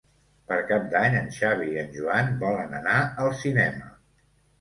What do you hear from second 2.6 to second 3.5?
anar al